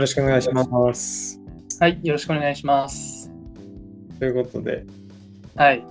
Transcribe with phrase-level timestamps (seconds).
[0.00, 1.40] ろしくお願いします。
[1.80, 3.32] はい、よろしくお願いします。
[4.18, 4.84] ということで、
[5.54, 5.84] はい。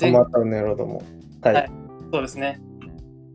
[0.00, 1.02] 前トマトネロども。
[1.42, 1.54] はい。
[1.54, 1.70] はい
[2.12, 2.60] そうですね。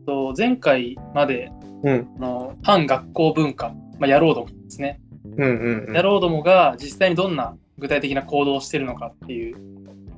[0.06, 1.52] と前回まで
[1.82, 2.08] うん。
[2.18, 5.00] あの反学校文化、まあ、野郎どもですね。
[5.24, 5.94] うんうんうん。
[5.94, 9.56] 野郎どもが実際にどんな具体的な行動をしているのかっていう、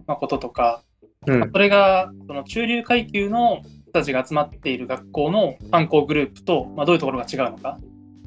[0.06, 0.82] まあ、こととか、
[1.26, 7.78] うんそれがその中流階級の人たちが集まっている学校の反抗グループと、まあ、どういうところが違うのか。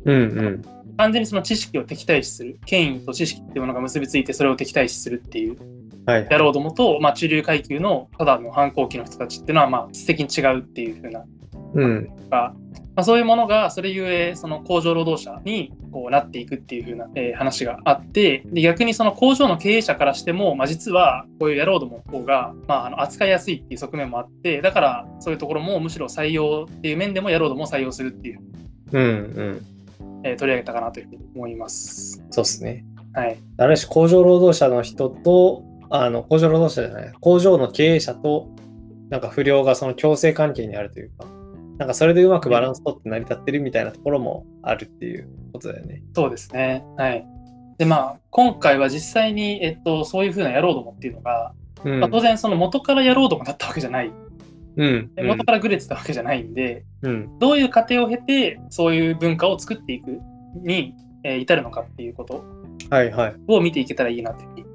[0.05, 0.62] うんうん。
[0.98, 5.58] 完全にその知識を敵対視する権威と知識っていうものが結びついてそれを敵対視するっていう
[6.05, 6.27] はい。
[6.30, 11.26] 野郎どもと、まあ、中流階級のただの反抗期の人たちっていうのは、まあ、質的に違うっていう風な
[11.73, 12.08] うん。
[12.30, 12.54] か、
[12.95, 28.40] まあ、そういうものがそれゆえその工場労働者にこうなっていくっていう風な、えー話があってで逆にその工場の経営者からしても、まあ、実はこういう野郎どもの方が、まあ、あの扱いやすいっていう側面もあってだからそういうところもむしろ採用っていう面でも野郎どもを採用するっていう、
[28.91, 29.75] うんうん。
[30.26, 32.24] えー取り上げたかなというふうに思います。
[32.32, 32.84] そうっすね。
[33.13, 38.49] はい、ある種工場労働者の人と、あの、工場労働者じゃない、工場の経営者と、
[39.10, 41.26] なんか不良がその共生関係にあるというか、
[41.77, 46.02] なんかそれでうまくバランス取って成り立ってるみたいなところもあるっていうことだよね。
[46.16, 46.84] そうですね。
[46.98, 47.26] はい。
[47.77, 51.99] で、まあ、今回は実際に、えっと、そういうふうな野郎どもっていうのが、うん。
[51.99, 54.12] まあ、当然、その元から野郎どもだったわけじゃない、
[54.77, 55.15] うん。
[55.15, 57.40] で元からグレてたわけじゃないんで、うん。
[57.40, 60.20] どういう過程を経て、そういう文化を作っていく
[60.63, 62.43] に、えー至るのかっていうこと
[62.90, 63.35] はいはい。
[63.48, 64.66] を見ていけたらいいなというふうに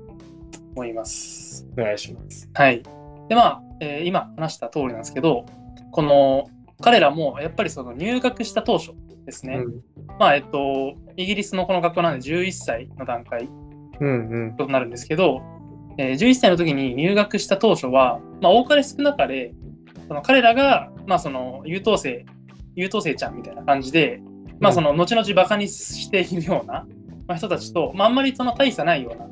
[0.75, 1.67] 思います。
[1.79, 2.49] お願いします。
[2.55, 2.83] はい。
[3.29, 5.47] で、まあ、えー今話した通りなんですけど、
[5.93, 6.49] この、
[6.83, 8.93] 彼らもやっぱりその入学した当初
[9.27, 9.83] ですね、うん。
[10.19, 13.49] まあ、えっと、イギリスのこの学校なんで11歳の段階
[14.01, 14.57] うんうん。
[14.57, 15.43] となるんですけど、
[15.99, 19.53] えー11歳の時に入学した当初は、まあ、多かれ少なかれ
[20.11, 22.27] その彼らが、まあ、その優等生
[22.75, 24.21] 優等生ちゃんみたいな感じで、
[24.59, 26.85] まあ、その後々バカにしているような
[27.29, 29.27] まあ人たちと、まあ、あんまりその大差ないような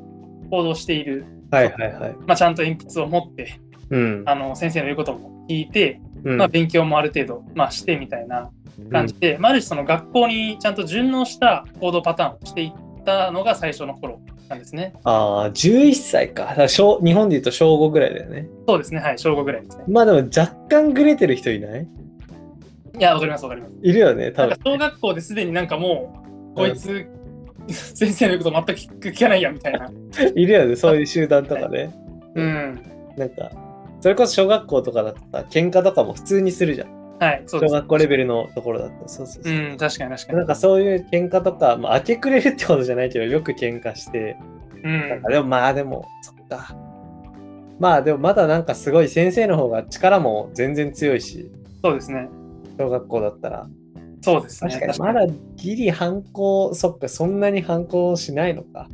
[0.49, 2.15] 行動をしている、はいはいはい。
[2.25, 3.59] まあ、ちゃんと鉛筆を持って
[3.89, 4.23] うん。
[4.25, 8.49] あの先生の言うことも聞いて、うんまあ、勉強もある程度、まあ、してみたいな
[8.89, 14.93] 感じで、まあ、ある種その学校にちゃんと順応した行動パターンをしていったのが最初の頃なんですね。
[15.03, 16.45] ああ、11歳か。
[16.45, 18.49] だから小日本で言うと小5ぐらいだよね。
[18.67, 19.83] そうですね、はい、小5ぐらいですね。
[19.87, 21.87] まあでも若干グレてる人いない？
[22.97, 23.73] いや、わかります、わかります。
[23.81, 24.57] いるよね、多分。
[24.65, 26.21] 小学校ですでになんかも
[26.53, 27.07] う、こいつ、
[27.67, 29.89] 先生の言うこと全く聞かないやみたいな。
[30.35, 31.95] いるよね、そういう集団とかね。
[32.35, 32.81] うん。
[33.15, 33.51] なんか、
[34.01, 36.98] それこそ小学校とかだとさ、喧嘩とかも普通にするじゃん。
[37.19, 37.61] はい、そう。
[37.61, 39.07] 小学校レベルのところだと。
[39.07, 39.53] そうそうそう。
[39.53, 40.37] うん、確かに確かに。
[40.37, 44.37] なんかそういう喧嘩とか、まあ、明け暮れるってことじゃないけど、よく喧嘩して、
[44.83, 45.21] うん。
[45.29, 46.75] でもまあでも、そっか。
[47.79, 51.49] まあでもまだなんかすごい先生の方が力も全然強いし、
[51.81, 52.29] そうですね。
[52.77, 53.67] 小学校だったら。
[54.21, 54.71] そうですね。
[54.71, 58.87] 確かにまだギリ反抗、そっか、そんなに反抗しないのか。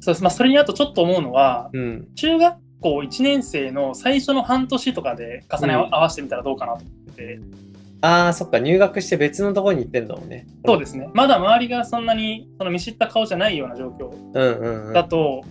[0.00, 0.22] そうです。
[0.22, 2.08] まあ、それにあとちょっと思うのは、うん。
[2.14, 7.40] 中学校1年生の最初の半年とかで重ね合うんわせてみたらどうかなと思ってて、
[8.00, 10.46] ああ、そっか、入学して別のところに行ってるんだもんね。
[10.64, 11.10] そうですね。
[11.14, 14.92] まだ周りがそんなにその見知った顔じゃないような状況。
[14.92, 15.42] だと、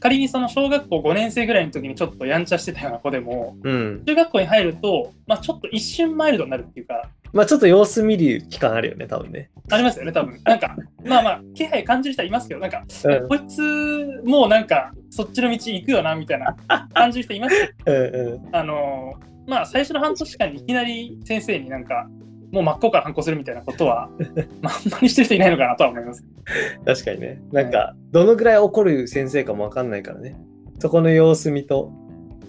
[0.00, 4.04] 仮にその小学校5年生ぐらいの時にちょっとやんちゃしてたような子でも、うん。
[4.06, 9.50] 中学校に入ると、まあ、ちょっと一瞬マイルドになるっていうか、まあちょっと様子見る期間あるよね、多分ね。
[9.70, 10.40] ありますよね、多分。
[10.44, 16.56] なんか、まあまあ、気配感じる人はいますけど、なんか、うんこいつ、もうなんか、そっちの道行くよな、みたいな
[16.94, 18.56] 感じる人いますけど、 うんうん。
[18.56, 22.06] あのーまあ、最初の半年間にいきなり先生になんか、
[22.52, 24.10] もう真っ向から反抗するみたいなことは、
[24.60, 26.22] まあ、あんまりしてる人いないのかなとは思います。
[26.84, 27.40] 確かにね。
[27.50, 30.36] なんか、どのぐらい怒る先生かもわかんないからね。
[30.78, 31.90] そこの様子見と、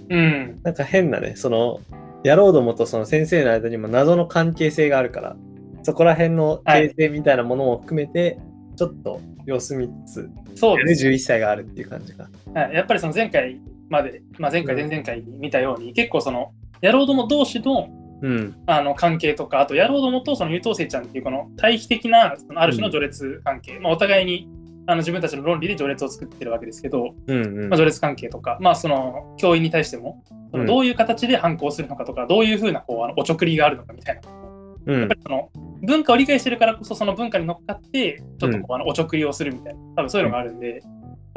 [0.09, 0.59] うん。
[0.63, 1.79] なんか変なね、その、
[2.25, 5.37] 野郎どもとその先生の間にも謎の関係性があるから、
[5.83, 8.37] そこら辺の形成みたいなものも含めて、
[8.75, 12.29] ちょっと様子見つつ、そうです、11歳があるっていう感じか。
[12.53, 12.75] はい。
[12.75, 16.51] やっぱりその前回まで、まあ、前回、前々回に見たように、結構その、
[16.81, 17.89] 野郎ども同士の
[18.21, 18.55] うん。
[18.65, 24.49] あの関係とか、あと野郎どもとその優等生ちゃんっていうこの対比的なそのある種の序列関係、まあ、お互いに
[24.87, 27.69] あの自分たちの論理で序列を作ってるわけですけど、うんうん。
[27.69, 27.77] まあ、。
[27.77, 30.21] 序列関係とか、まあ、その教員に対しても
[30.51, 34.99] そのうんどういう形で反抗するのかとか、どういうふうなこうあのおちょくりがあるのかみたいな、うん。
[34.99, 35.49] やっぱりその
[35.83, 39.79] 文化を理解してるからこそその文化に乗っかってちょっとこうあのおちょくりをするみたいな。
[39.95, 40.83] 多分そういうのがあるんで、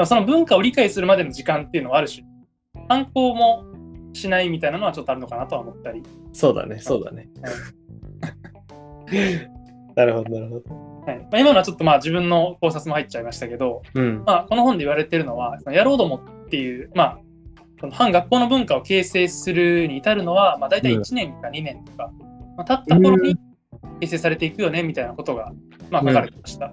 [0.05, 2.25] その文化を理解するまでの時間っていうのはある種
[2.89, 3.65] 反抗も
[4.13, 7.29] しないみたいなのはちょっとあるのかなとは思ったり、そうだね、そうだね。
[9.95, 10.93] なるほど、なるほど。
[11.07, 14.23] はいまあ、今のはちょっとまあ自分の考察も入っちゃいましたけど、うん。
[14.25, 17.19] まあ、この本で言われてるのはその野郎どもっていう、まあ、
[17.81, 22.11] その反学校の文化を形成するに至るのは、まあ、大体1年か2年とか、
[22.57, 23.37] まあ、経った頃に
[24.01, 25.53] 形成されていくよねみたいなことが、
[25.91, 26.73] まあ、書かれてました。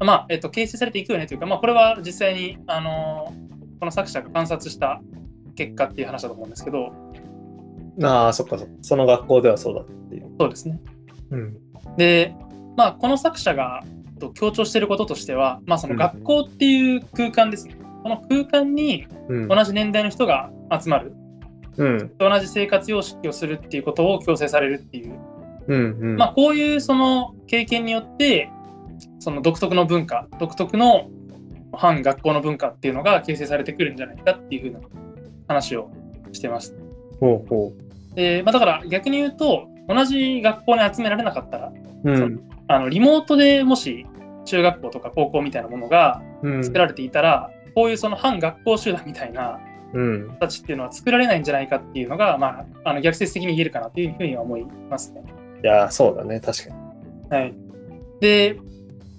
[0.00, 3.32] ままあ、えっと、形成されていくよねというか、まあ、これは実際に、あの
[3.78, 5.00] この作者が観察した
[5.54, 6.92] 結果っていう話だと思うんですけど、
[8.02, 8.74] ああ、そっかそっか。
[8.80, 10.30] その学校ではそうだっていう。
[10.40, 10.80] そうですね。
[11.30, 11.56] うん。
[11.96, 12.34] で、
[12.76, 13.82] まあ、この作者が
[14.22, 17.76] と強調していることとしては、まあ、そのうん学校っていう空間ですね。
[18.02, 19.48] この空間にうん。
[19.48, 21.12] 同じ年代の人が集まる、
[21.76, 22.12] うん。
[22.18, 25.18] 同じ生活様式をするっていうことを強制されるっていう、
[25.68, 25.98] うん。
[26.00, 26.16] うん。
[26.16, 28.50] まあ、こういうその経験によって、
[29.18, 31.08] その独特の文化、独特の
[31.72, 34.80] 反学校の文化っていうのが形成されてくるんじゃないかっていうふうな
[35.52, 35.90] 話を
[36.32, 36.76] してました。
[37.20, 37.72] ほうほ
[38.14, 41.72] でまあ、だから逆に言うと、同じ学校に集められなかったら、
[42.04, 42.12] う。
[42.12, 44.06] んあのリモートでもし
[44.44, 46.64] 中学校とか高校みたいなものがうん。
[46.64, 49.60] 作られていたら、こういうその反学校集団みたいな
[49.94, 50.28] うん。
[50.28, 55.22] 人たちっていうのは作られないんじゃないかっていうのが、まあ、あの逆説的に言えるかなというふうには思いますね。
[55.62, 56.40] いやー、そうだね。
[56.40, 56.76] 確かに。
[57.30, 57.54] はい、
[58.20, 58.56] で、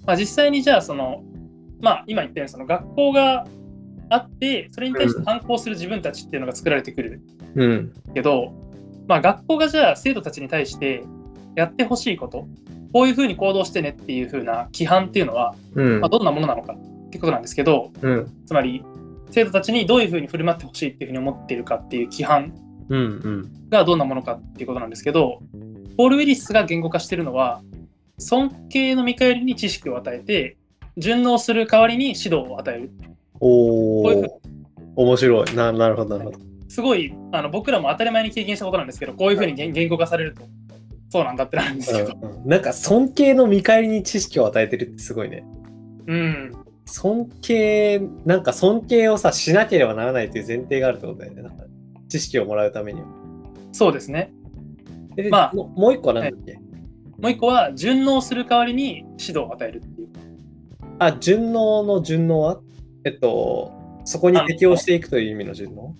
[0.06, 1.22] まあ、実際にじゃあその、
[1.80, 3.46] まあ、今言ったようにその学校が
[4.10, 7.22] あってそれに対して反抗する自分たちっていうのが作られてくる
[7.54, 7.92] うん。
[8.14, 8.52] けど、
[9.06, 11.04] まあ、学校がじゃあ生徒たちに対して
[11.54, 12.46] やってほしいこと
[12.92, 16.08] こういうふうに行動してねっていうふうな規範っていうのは、うんまあ、。
[16.08, 18.42] どんなものなのかってことなんですけどうん。
[18.46, 18.84] つまり
[19.30, 22.52] 生徒たちにどういうふうに振る舞ってほしいっていうふうに思っているかっていう規範。
[23.70, 25.40] がどんなものかっていうことなんですけど
[25.96, 27.62] ポール・ウィリスが言語化しているのは
[28.18, 30.56] 尊敬の見返りに知識を与えて
[30.96, 32.92] 順応する代わりに指導を与える
[33.40, 34.28] おこういうふー。
[34.96, 35.54] 面白い。
[35.54, 36.44] ななるほど、なるほど。
[36.68, 40.42] すごいあの僕らも当たり前に経験したことなんですけどこういうふうに言言語化されると
[41.08, 45.44] そうなんだってなるんですけど、うんうんなんか尊敬の見返りに知識を与えてるってすごいね。
[46.06, 46.52] うん、
[46.84, 51.42] 尊敬、なんか尊敬をさ、しなければならないという前提があるってことだよね。
[51.42, 51.64] なんか
[52.08, 53.06] 知識をもらうためには。
[53.72, 54.32] そうですね
[55.16, 60.08] でまあももう一個は何だっけ、もう一個は順応する代わりに指導を与えるっていう
[60.98, 62.60] あ、順応の順応は？
[63.04, 63.72] えっと、
[64.04, 65.94] そこに適応していくという意味の順応？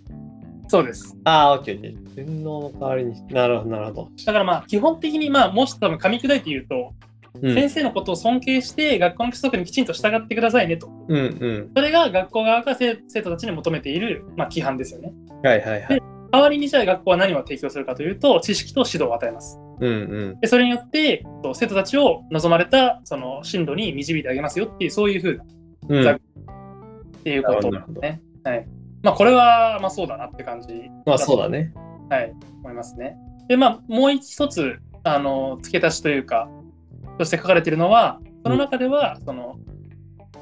[0.68, 2.26] そうですああ、オッケーオッケー。
[2.26, 3.26] 順応の代わりに。
[3.28, 4.10] なるほど、なるほど。
[4.24, 6.94] だからまあ基本的にまあもうちょっと多分噛み砕いて言うと、
[7.42, 11.70] うん、先生のことを尊敬して学校の規則にきちんと従ってくださいねとうんうん。
[11.74, 15.12] それが学校側が生生徒たちに求めている、まあ、規範ですよね
[15.42, 16.02] はいはいはい。
[16.32, 20.40] 代わりにじゃあ学校は何を提供するかというと知識と指導を与えますうんうん。
[20.40, 25.44] でそれによってと生徒たちを望まれたその進路に導いてあげますよっていうそういうふうな
[25.86, 26.18] うん、ざ
[27.24, 28.20] っていうことなるほどね。
[28.44, 28.66] はい。
[29.02, 31.72] まあこれはまあそうだなって感じまあそうだね。
[32.10, 33.16] はい、思いますね。
[33.48, 36.48] で、まあ、もう一つ、あの、付け足しというか、
[37.18, 39.56] として書かれているのは、その中では、その、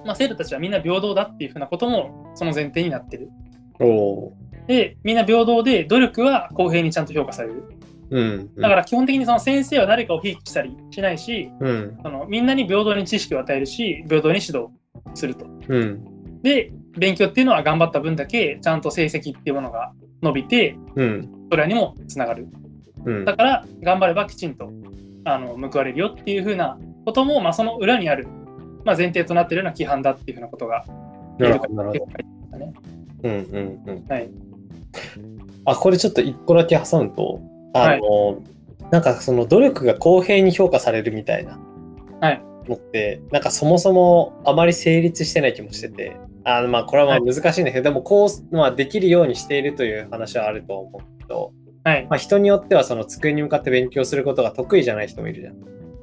[0.05, 3.31] まあ、生徒たちはみんな平等だっていうふうなことも、その前提になってる。
[3.81, 4.33] おお
[4.67, 7.65] で、みんな平等で、努力は公平にちゃんと評価される。
[7.65, 7.83] ー。
[8.13, 8.55] うん。
[8.57, 11.99] だから基本的にその先生は誰かをひいきしたりしないし、うん。
[12.03, 14.69] そのみんなに平等に知識を与えるし、平等に指導
[15.15, 15.47] すると。
[15.69, 16.05] うん。
[16.43, 19.93] で、勉強っていうのは頑張った分だけ、ちゃんと成績っていうものが
[20.23, 21.29] 伸びて、うん。
[21.51, 22.49] それにもつながる。
[23.05, 23.25] うん。
[23.25, 24.71] だから頑張ればきちんと
[25.25, 28.27] あの報われるよっていうふうなことも、まあ、その裏にある、
[28.85, 30.85] まあ、前提となっているような規範だっていうふうなことが
[31.39, 32.07] なるほど、なるほど。
[33.25, 34.07] うんうんうん。
[34.09, 34.29] はい。
[35.65, 37.41] あ、これちょっと一個だけ挟むと、
[37.75, 38.43] あの、
[38.91, 41.59] なんかその努力が公平に評価されるみたいな
[42.21, 51.53] はいのって、なんかそもそもあまり成立してない気もしてて、あのまあこれはまあ難しいんだけど、でもこう、まあ、できるようにしているという話はあると思うけど、
[51.85, 52.07] はい。
[52.09, 55.57] まあ、人によってはその机に向かって勉強することが得意じゃない人もいるじゃん。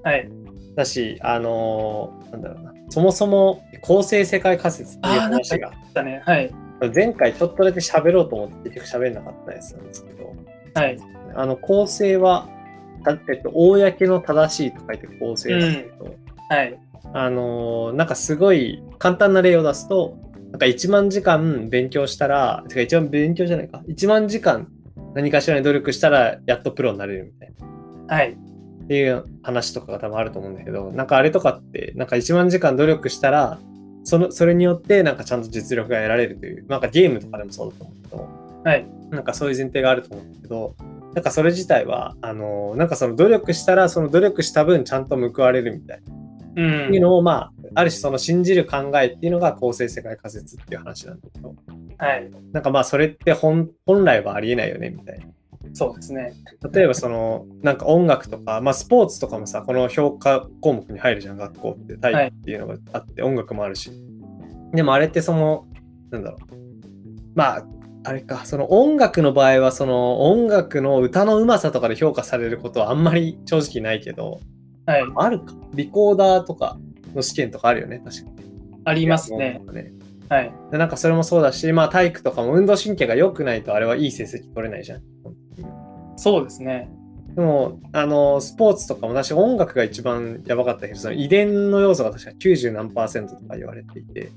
[0.04, 0.30] はい。
[0.76, 6.22] だし、あのーなんだろうな、そもそも構成世界仮説っていう話が、だね。
[6.26, 6.52] はい。
[6.94, 10.34] 前回ちょっとだけ喋ろうと思って結局喋んなかったやつなんですけど、
[10.74, 10.98] はい。
[11.36, 12.50] あの構成は、
[13.04, 16.16] たえっと、公の正しいと書いて構成なんですけど、
[16.50, 16.80] はい。
[17.14, 20.18] あのーなんかすごい簡単な例を出すと、
[20.52, 24.68] なんか1万時間勉強したら、てか1万勉強じゃないか、1万時間
[25.14, 27.54] 何かしらに努力したらやっとプロになれるみたい
[28.08, 28.16] な。
[28.16, 28.32] はい。
[28.32, 33.60] っていう話とかが多分あると思うんだけど、なんかあれとかって、なんか1万時間努力したら、
[34.04, 38.28] そのそれによってなんかちゃんと実力が得られるという、なんかゲームとかでもそうだと思うけど、
[38.64, 38.88] はい。
[39.12, 40.76] なんかそういう前提があると思うんだけど、
[41.14, 46.19] なんかそれ自体は、あの、なんかその努力したら、その努力した分ちゃんと報われるみたいな。
[46.60, 46.88] うん。
[46.88, 51.56] っていうのを、まあ、ある種その信じる考えっていうのが構成世界仮説っていう話なんだけど、
[51.98, 52.32] はい。
[52.52, 55.26] なんかまあそれって本本来はありえないよねみたいな。
[55.74, 56.34] そうですね。
[56.74, 63.92] 例えばそのなんか音楽とか、まあ、スポーツとかもさこの評価項目に入るじゃん学校って体育っていうのがあって、音楽もあるし
[64.74, 65.68] でもあれってその
[66.12, 66.56] なんだろう
[67.36, 67.66] まあ
[68.04, 74.40] あれかその音楽の場合はその音楽の歌のうまさとかで評価されることはあんまり正直ないけど
[74.90, 75.04] はい。
[75.16, 76.78] あるかリコーダーとか
[77.14, 78.32] の試験とかあるよね、確かに。
[78.86, 79.62] ありますね。
[79.72, 79.94] ね
[80.30, 80.52] はい。
[80.72, 85.02] でなんかそれもそうだし、まあ体育とかも運動神経が良くないとあれはいい成績取れないじゃん。
[86.16, 86.90] そうですね。
[87.36, 94.32] でも、あの、スポーツとかも確か音楽が一番やばかったけど、その遺伝の要素が確か90何パーセントとか言われていて、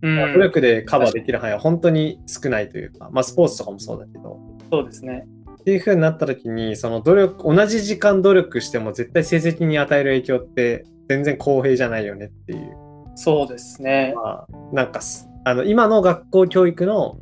[0.00, 0.32] うん。
[0.32, 4.40] 努力でカバーできる範囲は本当に少ないというか、まあスポーツとかもそうだけど、
[4.70, 5.26] そうですね。
[5.70, 12.76] っていう風になった時に、その努力、同じ時間努力しても絶対成績に与える影響って全然公平じゃないよねっていう。
[13.14, 14.12] そうですね。
[14.16, 17.18] まあ、なんかす、あの、今の学校教育の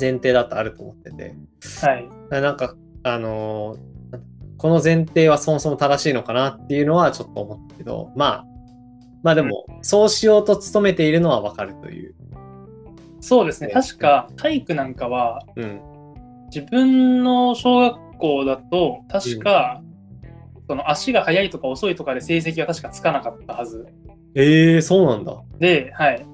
[0.00, 1.36] 前提だとあると思ってて、
[1.80, 2.08] はい。
[2.30, 2.74] なんか、
[3.04, 3.90] あのー
[4.56, 8.44] この前提はそもそも正しいのかなっていうのはちょっと思ったけど、まあ、
[9.22, 12.14] まあでも、そうしようと努めているのはわかるという。
[13.20, 13.70] そうですね。
[13.72, 15.80] 確か体育なんかはうん。
[16.54, 19.82] 自分の小学校だと確か、
[20.68, 23.86] その足が速いとか遅いとかで成績は確かつかなかったはず。
[24.34, 25.42] ええー、そうなんだ。
[25.58, 26.26] で、はい。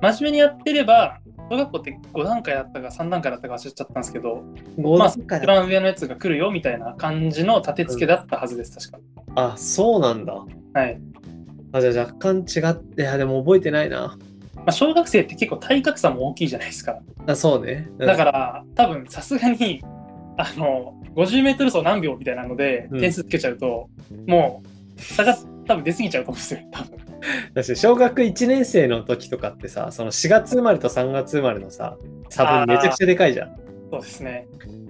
[0.00, 4.42] 真面目にやってれば、小学校って5段階だったか3段階だったか忘れちゃったんですけど、
[4.78, 8.98] まあ、一番上のやつが来るよみたいな感じの立て付けだったはずです、確か。
[9.36, 10.34] あ、そうなんだ。
[10.72, 11.00] はい。
[11.72, 14.16] あ、じゃあ若干違って、いや、でも覚えてないな。
[14.64, 16.98] まあ、小学生って結構体格差も大きいじゃないですか。
[17.26, 17.88] あ、そうね。
[17.98, 19.82] うんだから、多分さすがに、
[20.36, 23.88] あの、50メートル走何秒みたいなのでうん点数つけちゃうと、
[24.26, 24.62] も
[24.96, 26.98] う、差が多分出過ぎちゃうと思うんですよ、多分。
[27.54, 31.96] だし、小学1年生の時とかってさ、その4月生まれと3月生まれのさ、
[32.30, 33.56] 差分めちゃくちゃでかいじゃん。
[33.90, 34.46] そうですね。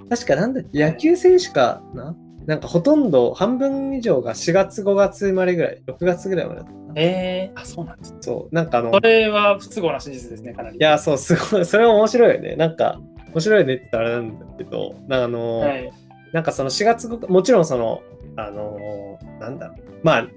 [0.08, 2.14] 確かなんだ野球選手かな？
[2.46, 6.72] なんかほとんど半分以上が4月5月生まれぐらい、6月ぐらいまでだった。
[6.96, 8.14] えー、あ、そうなんです。
[8.20, 10.76] そう、なんかあの、それは不都合な真実ですね、かなり。
[10.76, 12.56] いや、そう、すごい、 それは面白いよね。
[12.56, 13.00] なんか、
[13.32, 15.92] 面白いよねって言ったらあれなんだけど、なんかあの、はい。
[16.32, 18.02] なんかその4月5、もちろんその、
[18.36, 20.28] あの、なんだろう、まあ、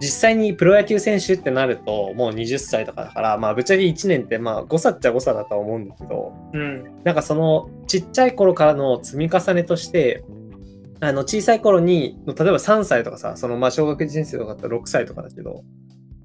[0.00, 6.84] 実際にプロ野球選手ってなると、もう20歳とかだから、まあ、ぶっちゃけ1年って、まあ、誤差っちゃ誤差だとは思うんだけど、うん。
[7.04, 10.24] なんかその、ちっちゃい頃からの積み重ねとして、
[11.02, 15.64] あの、小さい頃に、例えば3歳とかさ、その、まあ、小学1年生とかだったら6歳とかだけど、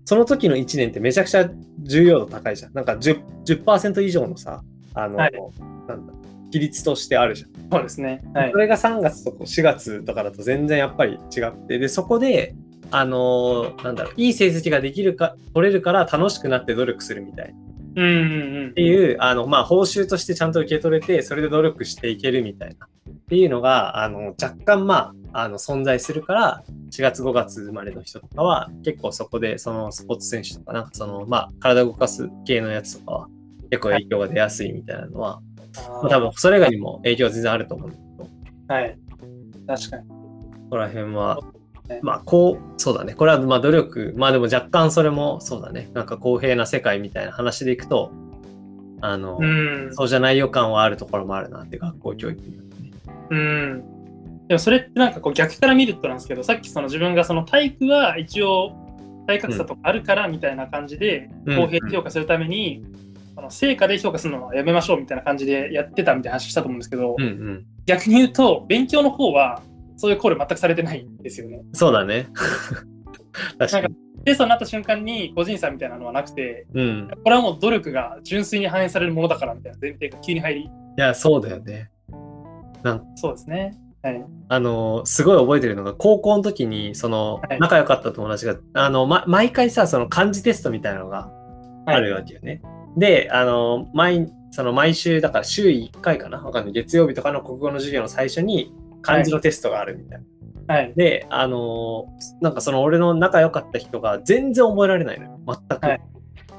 [0.05, 2.73] その時の1年ってめちゃくちゃ重要度高いじゃん。
[2.73, 3.23] なんか 10%,
[3.65, 4.61] 10以上のさ、
[4.93, 5.33] あの、はい
[5.87, 6.13] なんだ、
[6.51, 7.49] 比率としてあるじゃん。
[7.71, 8.21] そうですね。
[8.35, 8.57] はいそ。
[8.59, 12.53] れが3月とか4月とかだと全然やっぱり違って、で、そこで、
[12.91, 17.53] あのーなんだろう、いい成績ができるか、取れるから楽しくなって努力するみたいな。
[17.53, 17.55] っ
[17.95, 18.81] うんうんうんて。
[18.83, 22.87] いう、あの、まあ、報酬としてちゃんと受け取れて、それで努力していけるみたいな。
[23.27, 33.27] っていうのが、あの、若干、まあ、あの、存在するから、4月5月生まれの人とかは、結構そこで、そのスポーツ選手とか、なんかその、まあ、体を動かす系のやつとかは、
[33.69, 35.41] 結構影響が出やすいみたいなのは、
[36.01, 38.99] まあ、多分、それ以外にも影響は全然あると思うんだけど、はい。
[39.67, 40.07] 確かに。
[40.07, 40.15] こ
[40.69, 41.39] こら辺は
[41.89, 43.13] ね、まあ、こう、そうだね。
[43.13, 45.89] これは、まあ、努力、まあでも若干それも、そうだね。
[45.93, 48.13] なんか公平な世界みたいな話でいくと、
[49.01, 49.89] あの、うん。
[49.93, 52.66] そうじゃない予感はあるところもあるなって、学校教育に。
[53.29, 53.83] うん。
[54.47, 58.71] でもそれってなんかこう逆から見るとなんですけど、さっきその自分がその体育は一応
[59.27, 62.83] 体格差とかあるからみたいな感じでうん公平に評価するために、
[63.35, 67.65] あの成果で評価するのはやめましょうみたいな感じでやってたみたいな話したと思うんですけど、うんうん。
[67.85, 69.61] 逆に言うと勉強の方は
[69.95, 71.61] そういう考慮全くされてないんですよね。
[71.73, 72.27] そうだね。
[73.59, 73.95] 確かに。
[74.25, 77.09] テストになった瞬間に個人差みたいなのはなくて、うん。
[77.23, 81.91] これはもう努力が純粋に反映されるものだからみたいな前提が急に入り、いや、そうだよね。
[83.15, 83.77] そうですね。
[84.01, 84.25] はい。
[84.49, 91.29] あの、すごい覚えてるのが、高校の時に、そのはい、仲良かった友達が、あの、ま、毎回さ、その漢字テストみたいなのが
[91.85, 92.61] あるわけよね。
[92.95, 96.73] で、あの、毎、その毎週、だから週1回かなわかんない。
[96.73, 100.19] 月曜日とかの国語の授業の最初に漢字のテストがあるみたい
[100.67, 100.75] な。
[100.75, 100.93] はい。
[100.95, 105.39] で、あのーなんかその俺の仲良かった人が全然覚えられないのよ。
[105.47, 105.85] 全く。
[105.85, 106.01] はい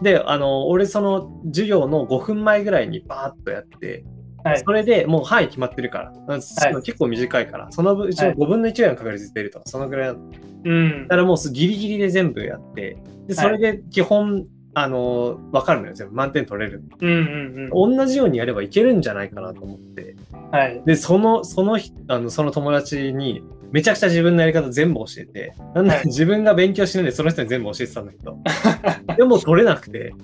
[0.00, 4.04] で、あのー俺その授業の5分前ぐらいにバーッとやって、
[4.44, 10.20] はいそれでもう範囲決まってるから、結構短いから、そのうちの5分の1ぐらいの確率出るとか、そのぐらいなの。
[10.64, 11.08] うんだ。
[11.08, 15.94] からもうギリギリで全部やって、で、それで基本、あのーわかるのよ。
[15.94, 16.84] 全部満点取れる。
[17.00, 17.96] うんうんうん。
[17.96, 20.14] 同じようにやればいけるんじゃないかなと思って、
[20.52, 20.82] はい。
[20.86, 23.42] で、その、その人、あの、その友達に、
[23.72, 28.38] めちゃくちゃ自分のやり方全部教えて、なんだ、はい自分が勉強しないでその人に全部教えてたんだけど、
[29.16, 30.14] でも取れなくて、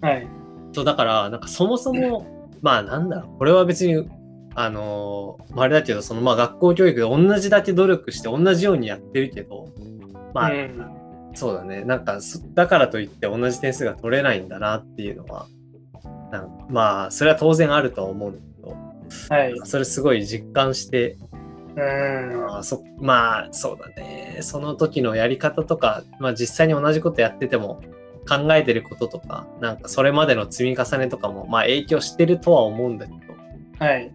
[0.00, 0.26] はい。
[0.72, 4.08] そう、だから、なんかそもそも、まあなんだろう、これは別に、
[4.54, 9.68] あのーまああれだけど、その、まあ学校教育で同じだけ努力して同じようにやってるけど、
[10.32, 10.90] まあ、うん
[11.34, 15.46] そうだね、なんかそ、だからといって同じ点数が取れないんだなっていうのは、
[16.32, 19.54] なんまあ、それは当然あるとは思うんだけど、はい。
[19.64, 21.18] それすごい実感して、
[21.76, 22.56] うん。
[22.56, 27.82] あそまあそうだねその時のやり方とか、まあ、実際に同じことやってても
[28.28, 33.18] 考えてることとかなんかそれまでの積み重ねとかもまあ影響してるとは思うんだけど
[33.78, 34.12] はい。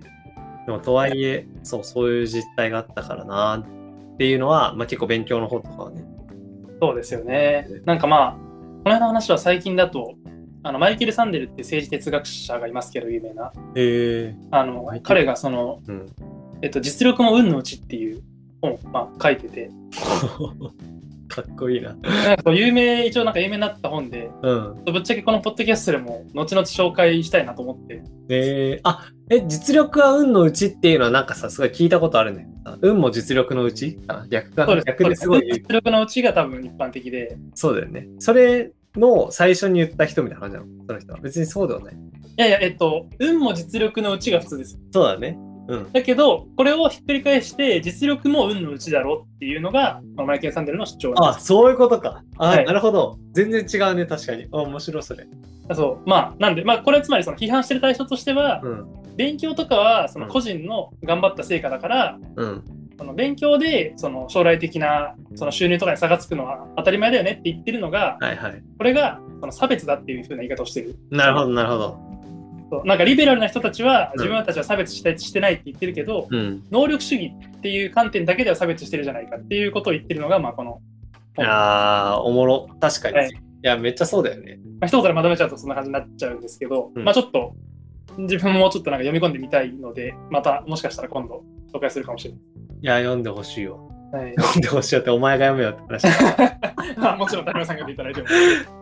[0.66, 6.04] でもとはいえそうそういう実態があったからなっていうのは、まあ、結構勉強の方とかはね
[6.82, 7.68] そうですよね。
[7.86, 10.16] なんかまあ、この辺の話は最近だと、
[10.64, 13.52] あのマイケル・サンデルって政治哲学者がいますけど、有名な。
[13.76, 16.06] へえあの彼がその、うん
[16.62, 18.22] えっと、実力も運のうちっていう
[18.62, 19.70] 本を、まあ、書いてて、
[21.30, 21.96] かっこいいな。
[21.96, 24.84] なんか有名、一応なんか有名になった本で、うん。
[24.84, 34.00] ぶっちゃけこのポッドキャストでも後々紹介したいなと思って、えー、あえ実力は運のうちっていうのはなんかさすごい聞いたことあるんだけどさ運も実力のうち？
[34.30, 34.86] 逆かそうです。
[34.86, 38.08] 逆ですごい実力のうちが多分一般的で、そうだよね。
[38.20, 40.68] それの最初に言った人みたいな感じなの？
[40.88, 41.20] その人は。
[41.20, 41.94] 別にそうではない。
[41.94, 41.98] い
[42.42, 44.80] やいや、えっと、運も実力のうちが普通です。
[44.92, 45.38] そうだね。
[45.70, 45.92] うん。
[45.92, 51.40] だけど、これをひっくり返して、実力も運のうちだろうっていうのが、まあマイケル・サンデルの主張あ。
[51.40, 52.24] そういうことか。
[52.38, 53.20] あ、はいなるほど。
[53.34, 54.48] 全然違うね、確かに。
[54.52, 55.28] あ、面白いそれ。
[55.74, 56.10] そう。
[56.10, 58.88] まあ、なんで、まあ、これはつまりその批判してる対象としては、うん。
[59.16, 62.64] 勉強とかはその個人の頑張った成果だから、うん。
[62.98, 68.64] その勉強でその将来的なその収入とかに差がつくのは当たり前だよねって言ってるのが、はいはい。
[68.78, 70.98] これがその差別だっていう風な言い方をしてる。
[71.10, 72.09] なるほど、なるほど。
[72.70, 76.64] そうなんかリベラルな人たちはうん自分たちは差別してしてないって言ってるけど、うん。
[76.72, 80.82] 能力主義っていう観点だけでは差別してるじゃないかっていうことを言ってるのが、まあ、この、
[81.38, 82.70] いやー、おもろ。
[82.80, 83.18] 確かに。
[83.18, 83.30] はい
[83.62, 84.60] い、や、めっちゃそうだよね。
[84.80, 87.56] まあ、一言でまとめちゃうとそんな感じになっちゃうんですけど、うんまあちょっと
[88.18, 92.38] 自分もちょっとなんか読み込んでみたいので、またもしかしたら今度紹介するかもしれい
[92.82, 93.90] や、読んでほしいよ。
[94.12, 94.24] ない。
[94.24, 96.96] はい読んでほしいよって、お前が読めよって話。
[96.98, 98.79] まあもちろん、田中さんが言っていただいても。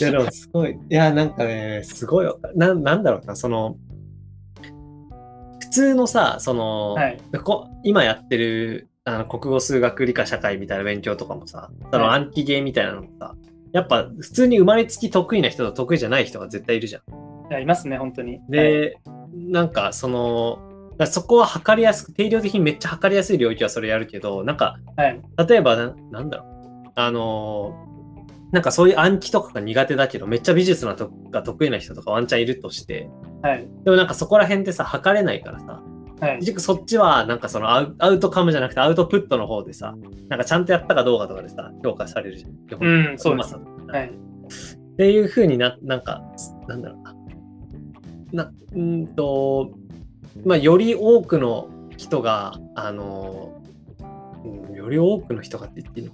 [0.00, 0.72] いや、でもすごい。
[0.72, 2.36] いや、なんかね、すごいわ。
[2.54, 3.76] ななんだろうな、その、
[5.60, 7.18] 普通のさ、その、はい。
[7.42, 13.34] こ今やってるあの国語数学理科社会みたいな勉強とかもさ、そのはい暗記ゲーみたいなのもさ、
[13.72, 17.02] やっぱ普通に生まれつき得意な人と得意じゃない人が絶対いるじゃん。
[17.50, 18.36] いやいますね、本当に。
[18.36, 18.98] はいで、
[19.34, 20.58] なんかその、
[20.96, 25.20] だそこは測りやすく、定量的にめっちゃ測りやすい領域はそれやるけど、なんか、はい。
[25.48, 27.94] 例えばな、なんだろう、あのー
[28.54, 33.10] なんかそういう暗記とかが苦手だけど、めっちゃ美術のとが得意な人とかワンチャンいるとして、
[33.42, 33.66] はい。
[33.84, 35.82] でもなんかそこら辺ってさ、測れないからさ、
[36.20, 36.36] はい。
[36.36, 39.96] 結局そっちはなんかそのアウアウトカムじゃなくてアウトプットの方でさ、
[40.28, 42.52] なんかちゃんとやったかどうかとかでさ、評価されるじゃん。
[42.80, 43.56] うん、そうです。
[43.56, 44.06] はい。
[44.06, 46.22] っていう風にな、なんか、
[46.68, 47.02] なんだろう
[48.36, 48.44] な。
[48.44, 49.72] な、うーんと、
[50.44, 53.60] まあ、より多くの人が、あの、
[54.44, 56.12] うん、より多くの人がって言っていいの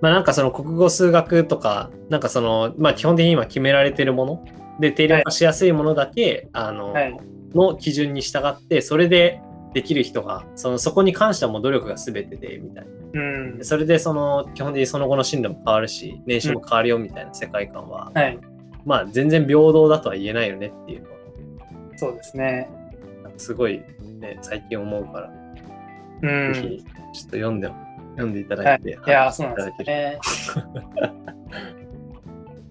[0.00, 4.44] まあなんかその国語数学とか、なんかその、まあ基本的に今決められてるもの
[4.80, 7.16] で定量化しやすいものだけ、あの、はい。
[7.54, 9.40] の基準に従って、それで
[9.72, 12.90] できる人が、そのそこに関してはもう努力が全てで、みたいな。
[13.20, 13.64] うん。
[13.64, 18.38] それでその、基本的にその後の進路も変わるし、年収も変わるよみたいな世界観は、はい。
[18.84, 21.16] まあ全然平等だとは言えないよねっていうのは、
[21.96, 22.68] そうですね。
[23.36, 23.82] すごい
[24.20, 25.32] ね、最近思うから、
[26.22, 26.54] うん。
[26.54, 27.70] ぜひちょっと読んで、
[28.16, 30.18] 読んでいただいて、いやー、そうなんですよね。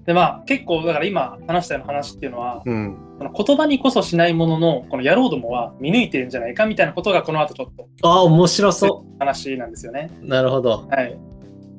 [0.05, 2.97] で、まあ、結構、だから今話したような話っていうのは、うん。
[3.17, 10.11] その言葉にこそしないものの、この野郎どもは見抜いてるんじゃないかみたいなことが、この後ちょっとああ、面白そ話なんですよね。
[10.21, 10.27] う。
[10.27, 10.87] なるほど。
[10.89, 11.11] はい。
[11.11, 11.17] だか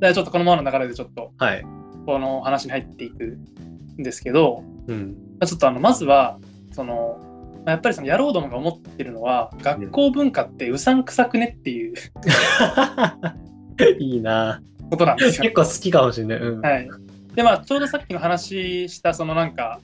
[0.00, 1.64] らちょっとこのままの流れでちょっと、はい。
[2.06, 3.38] この話に入っていく
[3.98, 5.16] んですけど、うん。
[5.44, 6.38] ちょっとあの、まずは、
[6.72, 7.18] その、
[7.66, 11.94] まあやっぱりその野郎どもが思ってるのは、学校文化ってうさんくさくねっていう
[13.98, 15.42] いいなことなんですよ。
[15.44, 16.38] 結構好きかもしれない。
[16.38, 16.60] うん。
[16.60, 16.88] はい。
[17.34, 19.80] で、まあ、ちょうどさっきの話した、そのなんか、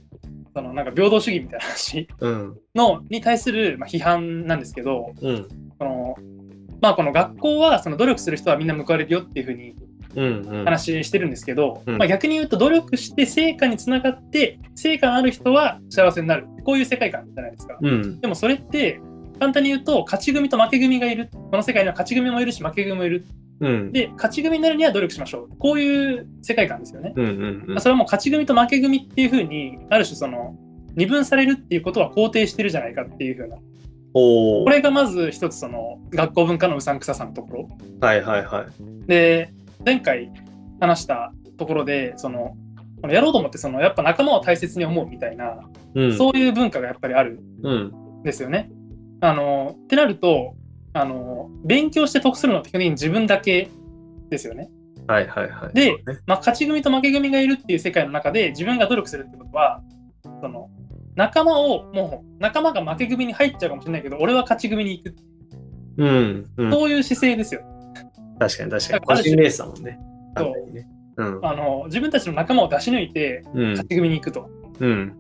[0.55, 2.59] そのなんか平等主義みたいな話うん。
[2.75, 5.49] のに対する、まあ、批判なんですけど、うん。
[5.79, 6.17] この
[6.81, 9.75] まあ、この学校はその努力する人はみんな報われるよっていうふうに
[10.17, 10.43] うん。
[10.47, 10.65] うん。
[10.65, 17.79] 話してるんですけど、うんまあ、逆に言うと努力して成果につながって成果のある人は幸せになるこういう世界観じゃないですか。
[17.81, 18.21] うん。
[18.21, 19.01] でもそれって
[19.39, 23.25] 簡単に言うと勝ち組と負け組がいるこの世界には勝ち組もいるし負け組もいる
[23.61, 23.93] うん。
[23.93, 27.13] で勝ち組になるには努力しましょうこういう世界観ですよね。
[27.17, 27.25] うん。
[27.25, 27.31] うん。
[27.31, 30.57] うんまあそれはもう勝ち組と負け組っていうふうにある種その
[30.97, 33.57] 二分されるっていうことは肯定してるじゃないかっていうふうな。
[34.13, 37.69] これがまず一つその学校文化のうさんくささのところ
[38.01, 39.07] はいはいはい。
[39.07, 39.53] で
[39.85, 40.33] 前回
[40.81, 42.57] 話したところでその
[43.01, 45.61] このやろうと思ってそのやっぱ仲間を大切に思うみたいな、
[45.95, 46.17] うん。
[46.17, 47.93] そういう文化がやっぱりあるうん。
[48.21, 48.71] んですよね。
[49.21, 50.55] あのってなると
[50.93, 53.69] あの勉強して得するのって基本的に自分だけ
[54.29, 54.71] ですよね。
[55.07, 55.75] はいはいはい。
[55.75, 59.83] でまあ、勝ち組と負け組がいるっていう世界の中で自分が努力するってことは
[60.41, 60.71] その
[61.17, 65.17] 仲間をもう仲間が負け組に入っちゃうかもしれないけど俺は勝ち組に行く
[65.99, 66.51] うん。
[66.57, 66.71] うん。
[66.71, 67.63] そういう姿勢ですよ。
[68.39, 69.01] 確かに確かに。
[69.01, 69.99] 個人レースだもんね。
[70.37, 70.89] そうね。
[71.17, 71.41] うん。
[71.45, 73.89] あの自分たちの仲間を出し抜いてうん勝。
[73.89, 74.49] ち組に行くと。
[74.81, 75.17] うん。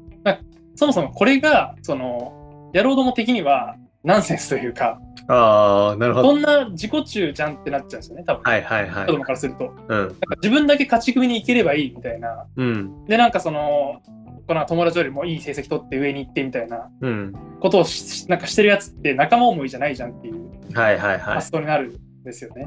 [0.76, 6.28] そもそもこれが、その、野郎ども的にはナンセンスというか、ああ、なるほど。
[6.30, 8.42] こんな自己中じゃんってなっちゃうんですよね、多分。
[8.42, 9.12] はいはいはい子。
[9.12, 9.72] 供からすると。
[9.88, 10.16] うん。
[10.42, 12.46] 自分だけ勝ち組に行ければいいみたいな。
[12.56, 13.04] うん。
[13.04, 14.00] で、なんかその、
[14.48, 17.32] この友達よりもいい成績取って上に行ってみたいなうん。
[17.60, 21.50] ことをしなんかしてるやつって仲間思いじゃないじゃんっていうはいはいはい発。
[21.50, 22.66] 想になるんですよね。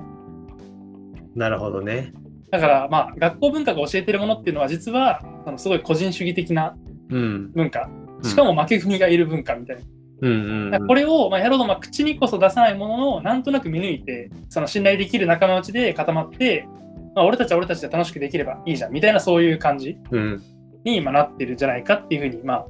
[1.36, 2.14] なるほどね。
[2.52, 6.78] だからまあ学校文化が教えてるものっていうのは実はあのすごい個人主義的な
[7.10, 7.52] うん。
[7.52, 7.90] 文化。
[8.22, 9.82] しかも負け組がいる文化みたいな。
[10.24, 16.68] うんうんこれを、まあ、やろうとまあ口にこそ出さないものの、なんとなく見抜いて、その信頼できる仲間内で固まって、
[17.16, 20.42] まあ、俺たちは俺たちで楽しくできればいいじゃんみたいなそういう感じうん。
[20.84, 22.66] に今なってるんじゃないかっていうふうに、まあ、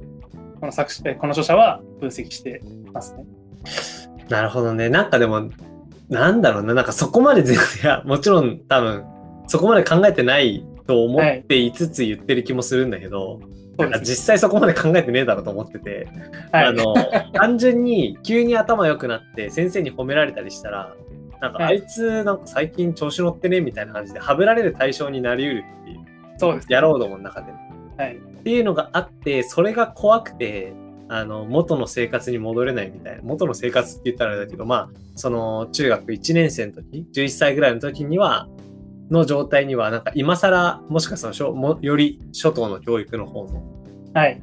[0.60, 2.62] この作詞えこの著者は分析して
[2.92, 3.24] ますね。
[4.28, 4.88] なるほどね。
[4.88, 5.50] なんかでも、
[6.08, 6.74] なんだろうな。
[6.74, 9.04] なんかそこまで全然、いや、もちろん多分、
[9.46, 16.08] そこまで考えてないと思っていつつ言ってる気もするんだけど、そうですなんか実際そこまで考えてねえだろうと思ってて、
[16.52, 16.94] はいあの、
[17.34, 20.94] 単純に急に頭良くなって先生に褒められたりしたら、
[21.40, 25.98] なんかはいあいつなんか最近調子乗ってねみたいな感じで、はぶられる対象になりうるっていう、
[26.38, 26.72] そうです。
[26.72, 27.52] やろうどもの中で。
[27.96, 28.16] はい。
[28.16, 30.72] っていうのがあって、それが怖くて、
[31.08, 33.22] あの、元の生活に戻れないみたいな。
[33.22, 38.48] 元の生活って言ったらあれだけど、まあ、その、中学1年生の時、11歳ぐらいの時には、
[39.10, 43.62] の状態には、なんか今更、もしかしたらしょも、より初等の教育の方の、
[44.14, 44.42] はい。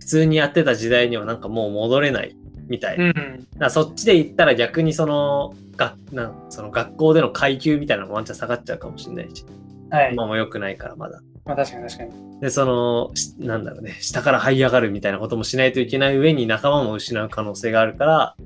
[0.00, 2.36] 普通にやってた時代にはなんかもう戻れない
[2.68, 3.04] みたいな。
[3.04, 3.70] うん。
[3.70, 9.44] そっちで言ったら逆にその、がなんその学校での階級みたいなのもワンチャン下がっちゃうかもしれないし、
[9.90, 10.12] はい。
[10.12, 11.20] 今も良くないからまだ。
[11.44, 12.40] まあ確かに確かに。
[12.40, 18.36] で、その、しなんだろうね、下から這い上がるみたいなこともしないといけない上に仲間も失う可能性があるから、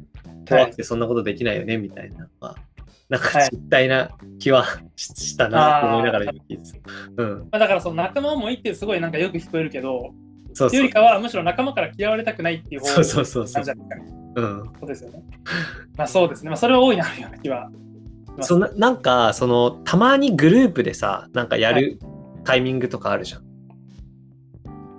[0.48, 2.56] 怖くてそんなことできないよね、みたいなのは、
[3.08, 4.66] なんかはい実体な気は
[4.96, 6.72] ししたなって思いながら今聞いて
[7.16, 7.22] た。
[7.22, 7.38] うん。
[7.40, 10.12] まあ、だからその仲間思いってすごいなんかよく聞こえるけど、
[10.54, 10.92] そうそうより。
[10.92, 14.16] かはむしろ仲間から嫌われたくないっていう方そうそうそうそうなんじゃないですかね。
[14.36, 14.72] うん。
[14.80, 15.22] そうですよね。
[15.96, 16.50] まあそうですね。
[16.50, 17.70] まあそれは大いなるような気は。
[18.40, 21.98] そんななんか、その、たまにグループでさ、なんかやる
[22.44, 23.42] タイミングとかあるじゃん。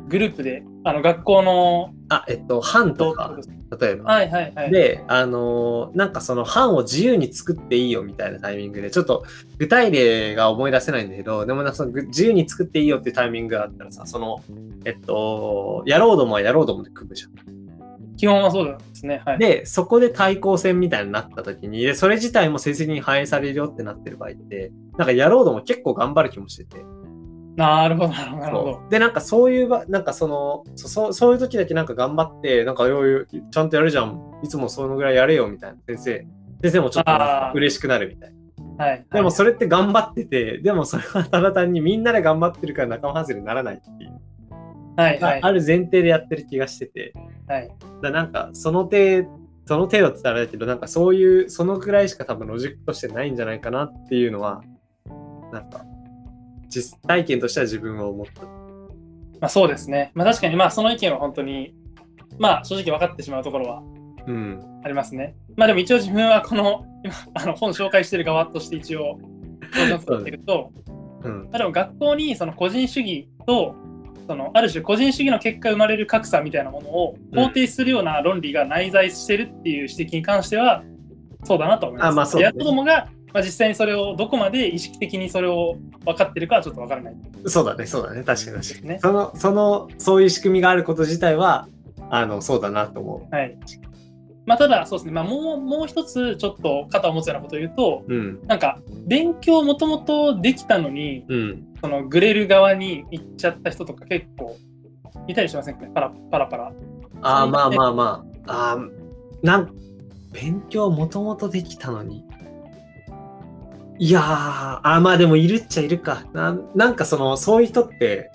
[0.08, 3.38] グループで、あの学校のあ、えっと、班とか、
[3.80, 4.14] 例えば。
[4.14, 4.72] はいはいはい。
[4.72, 9.26] で、あのーなんかその班を自由に作っていいよみたいなタイミングで、ちょっと
[9.58, 14.42] 具体例が思い出せないんだけど、でもなんかそのぐ自由に作っていいよっていうタイミングがあったらさ、その、
[14.86, 17.58] えっと、やろうどもはやろうどもで組むじゃん。
[18.18, 19.22] 基本はそうですね。
[19.26, 19.40] はい。
[19.40, 26.84] で、そこで対抗戦みたいになった時に、で、それ自体も成績に反映されるよってなってる場合って、なんかやろうども結構頑張る気もしてて。
[27.58, 28.82] なるほど、なるほど。
[28.90, 34.22] で、なんかそういうば、なんかその、そそうそういう時だけなんか頑張って、なんかようようちゃんとやるじゃん。
[34.44, 36.28] いつもそのぐらいやれよみたいな先生。
[36.62, 37.12] 先生もちょっと
[37.56, 38.34] 嬉しくなるみたい
[38.78, 38.86] な。
[38.86, 39.06] はい。
[39.12, 44.12] でもそれって頑張ってて、でもそれはただ単にみんなで頑張ってるから仲間外れにならないっていう。
[44.96, 45.42] はいはい。
[45.42, 47.14] ある前提でやってる気がしてて。
[47.48, 47.72] はい。
[48.04, 49.26] だなんかその程
[49.68, 54.64] その程度って言ったらあれだけど、なんかそういう、そのくらいしか多分ロジックとしてないんじゃないかなっていうのは、
[55.52, 55.86] なんか、
[56.70, 58.44] 実体験としては自分は思った。
[58.44, 58.50] ま
[59.42, 60.12] あそうですね。
[60.14, 61.74] まあ確かに、まあその意見は本当に、
[62.40, 63.84] まあ正直分かってしまうところは
[64.28, 64.82] うん。
[64.84, 65.36] ありますね。
[65.56, 69.20] まあでも一応自分はこの、今、あの本紹介してる側として一応、
[70.06, 70.72] 取っていくと、
[71.24, 71.44] うん。
[71.46, 73.76] まあでも学校にその個人主義と、
[74.28, 80.84] そのある種個人主義の結果生まれる格差みたいなものを肯定するような論理が内在してるっていう指摘に関しては、
[81.44, 82.08] そうだなと思います。
[82.08, 88.24] あまあそうねや子供が、まあ、実際にそれをどこまで意識的にそれを分かってるかはちょっと分からないそうだね、そうだね。
[88.24, 88.88] 確かに確かに。
[88.88, 89.00] ね。
[89.00, 91.68] その、その、そういう仕組みがあること自体は、
[92.10, 93.56] あの、そうだなと思はい。
[94.48, 98.12] まあ、ただ、そうですね、まあ、もう、もう一つちょっと肩を持つようなことを言うと、う。
[98.12, 98.40] うん。
[98.48, 101.68] なんか、勉強もともとできたのに、うん。
[101.80, 104.58] そのグレる側に行っちゃった人とか結構
[105.28, 105.82] いたりしませんか？
[105.82, 106.72] ね、パラパラパラ。
[107.22, 108.52] ああ、まあまあまあ。
[108.52, 108.78] ああ、
[109.44, 109.76] なん、
[110.34, 112.24] 勉強もともとできたのに。
[114.00, 116.24] いやー、あーまあでもいるっちゃいるか。
[116.34, 118.32] なんなんかその、そういう人って、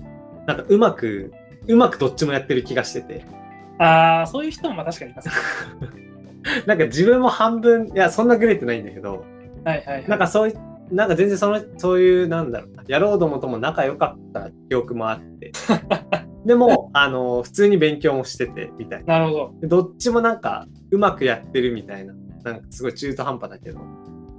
[0.46, 1.32] なんかうまく、
[1.68, 3.24] うまくどっちもやってる気がしてて。
[3.78, 5.34] ああ、そういう人もまあ確かにいますね。
[6.66, 9.24] なんか自分も半分、いや、そんなグレてないんだけど、
[9.64, 10.08] はいはいはい。
[10.08, 15.52] なんかそういう、なんか全然その、そういう、なんだろうな、やろうどもとも仲良かった記憶もあって。
[16.44, 19.18] でも、あの、普通に勉強もしてて、みたいな。
[19.18, 19.54] なるほど。
[19.60, 22.14] でどっちもなんか、うまくやってるみたいな。
[22.42, 23.78] なんかすごい中途半端だけど、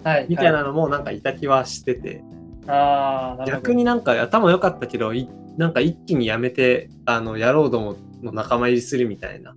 [0.03, 0.25] はい。
[0.29, 2.23] みたいはなのもなんかいた気はしてて、
[2.67, 3.57] ああ、なるほど。
[3.57, 9.55] 逆になんか頭良かったけど、いなんか一気にやめて、あの、やろうどもの仲間入りするみたいな。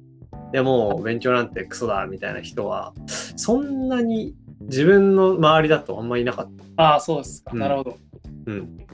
[0.52, 6.82] でもう勉強なんてクソだみたいな人は、そんなに自分の周りだとあんまりいなかった。
[6.85, 7.50] ああ、そうですか。
[7.52, 7.98] うんなるほど。
[8.46, 8.87] うん。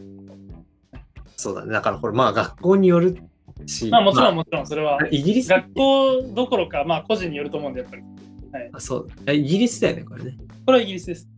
[1.36, 1.72] そうだね。
[1.72, 3.18] だからこれ、まあ学校による
[3.66, 8.02] し、まあもちろんまもちろんそれはあ、イギリス学校どころか、まあ個人によると思うんで、やっぱり。
[8.72, 10.36] あそうえイギリスだよね、これね。
[10.66, 11.28] これはイギリスです。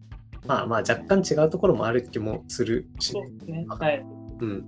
[0.46, 3.66] まあまあ若干違うところもある気もするしそうですね。
[3.68, 4.04] はい。
[4.40, 4.64] うん。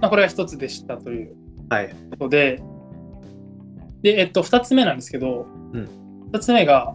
[0.00, 1.34] まあ、これが一つでしたという
[1.68, 1.94] はい。
[2.10, 2.62] ことで、
[4.02, 5.88] で、えっと、二つ目なんですけど、うん
[6.32, 6.94] 二つ目が、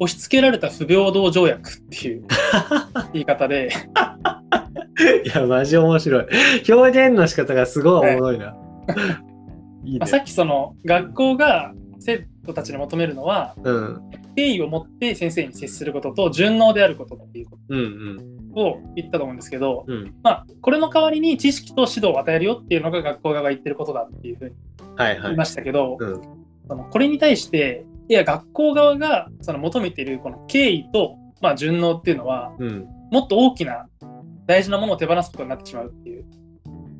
[0.00, 2.24] 押し付けられた不平等条約っていう
[3.12, 3.68] 言い方で、
[5.24, 6.26] いや、マジ面白い。
[6.68, 8.56] 表現の仕方がすごいおもろいな。
[9.84, 10.10] いいまあ、ね。
[10.10, 14.02] さっきその学校が生徒たちに求めるのは、うん。
[14.34, 18.52] 敬意を持って先生に接することと順応であることっていうこうんうん。
[18.54, 20.14] とを言ったと思うんですけど、うん。
[20.22, 24.54] まあ、これの代わりに知識と指導を与えるよっていうのが学校側が言ってることだっていうふうに
[24.96, 25.36] はいはい言い。
[25.36, 26.22] ましたけど、うん。
[26.68, 32.86] そのこれに対していや学校側がその求めているこの敬意と、まあ、順応っていうのはうん。
[33.10, 33.86] もっと大きな
[34.46, 36.24] 大事なものを手放すことになってしまうっていう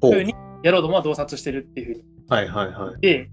[0.00, 3.00] ふうにやろうどもは洞察してるっていうふうにはいはいはい。
[3.00, 3.30] で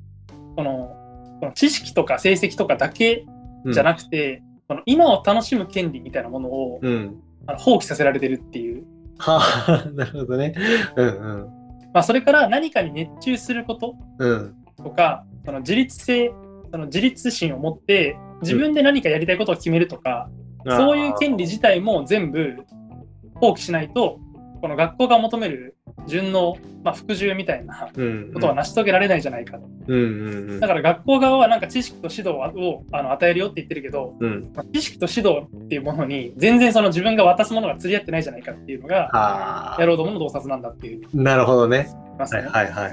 [0.56, 0.96] この
[1.40, 7.22] この知識とか成績とかだけうんじゃなくて、この今を楽しむ権利みたいなものを、うん。
[7.48, 8.84] あの放棄させられてるっていう、
[9.18, 10.54] はあ、 なるほどね。
[10.96, 11.50] うんうん。
[11.94, 14.56] まあ、それから何かに熱中することうん。
[14.78, 16.32] とかその自立性
[16.72, 20.30] その自立心を持って自分で何かやりたいことを決めるとか、
[20.66, 22.58] そういう権利自体も全部
[23.36, 24.20] 放棄しないと、
[24.62, 25.76] この学校が求める
[26.08, 28.32] 順応、まあ、服従みたいなうん。
[28.34, 29.60] ことは成し遂げられないじゃないか。
[29.88, 30.68] うんうんうんだ。
[30.68, 34.52] から学校側はなんか知識と指導をあの与えるよって言ってるけど、うん。
[34.56, 41.08] まあ知識と指導っていうものに全然その自分が渡すものが釣り合ってないじゃないかっていうのが、は野郎どもの洞察なんだっていう。
[41.14, 41.90] なるほどね。
[42.18, 42.92] はいはいはい。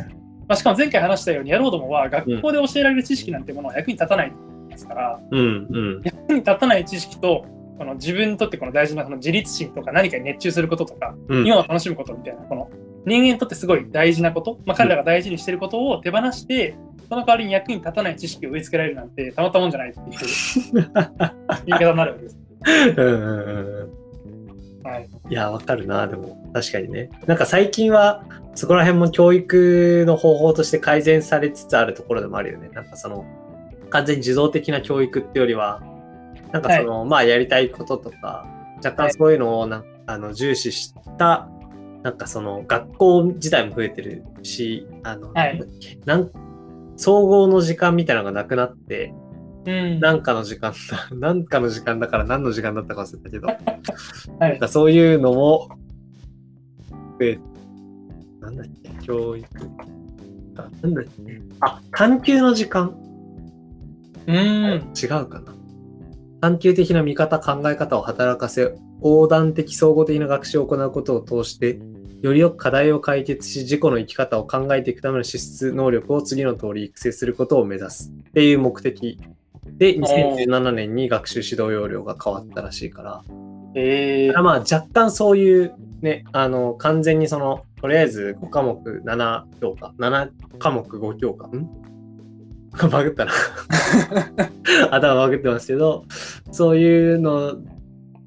[0.49, 4.33] まあ、しかも前回話したように野郎どもは学校で教えられる知識なんてものは役に立たない
[4.71, 6.03] ですから、うんうん。
[6.05, 7.45] 役に立たない知識と
[7.79, 11.47] この自分にとってこの大事なその自立心とか何かに熱中することとか、うん。
[11.47, 12.71] 今を楽しむことみたいなこの
[13.07, 16.77] 人間にとってすごい大事なこと、まあ、彼らが大事にしてることを手放して、
[17.09, 20.07] その代わりに役に立たない知識を植え付けられるなんてたまったもんじゃないっていう
[21.67, 22.37] 言い方になるわけです。
[24.87, 27.11] はい、いや、わかるな、でも、確かにね。
[27.27, 32.71] なんか最近は、そこら辺も教育の方法として改善されつつあるところでもあるよね。
[32.73, 33.25] なんかその、
[33.91, 35.83] 完全に受動的な教育ってよりは、
[36.53, 41.49] なんかその、まあやりたいこととか、若干そういうのをな、あの重視した、
[42.07, 45.61] なんかその、学校自体も増えてるし、あの、はい
[46.05, 46.31] なん
[46.97, 49.13] 総合の時間みたいなのがなくなって、
[49.65, 53.49] うんなんかの時間だ、 なんかの時間だから何の時間だったか忘れたけど、
[54.39, 55.69] はいなんかそういうのも、
[57.19, 57.41] で、
[58.41, 59.49] なんだっけ、教育。
[60.59, 61.11] あ、なんだっけ。
[61.59, 62.97] あ、探究の時間
[64.29, 64.37] うん
[64.95, 65.53] 違うかな。
[66.41, 71.79] 探究的な見方、考え方を働かせ、横断的総合的な学習を行うことを通して、
[72.23, 78.11] よりよく課題を解決し、自己の生き方を考えていくための資質能力を次の通り育成することを目指す。
[78.11, 79.19] っていう目的。
[79.67, 83.23] で、2017年に学習指導要領が変わったらしいから、
[83.75, 84.43] えー。
[84.43, 91.69] まあ若干そういうね、あの、完全にその、とりあえず5科目7教科、7科目5教科、ん？
[92.91, 93.33] バグったな。
[94.91, 96.05] 頭バグってますけど、
[96.53, 97.57] そういうの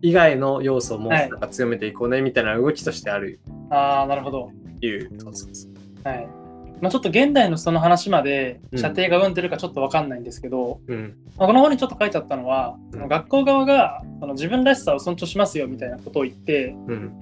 [0.02, 1.30] 以外の要素もはい。
[1.30, 4.51] なんか強めていこうねみたいな動きとしてあるああ、なるほど。
[4.82, 5.10] いう。
[5.19, 6.08] そうそうそう。
[6.08, 6.27] はい。
[6.82, 11.17] まあ、ちょっと現代のその話までうん射程が生んでるかちょっとわかんないんですけど、うん。
[11.38, 17.19] まあ、この本にちょっと書いてあったのは、うん学校側がその自分らしさを尊重しますよみたいなことを言ってうん。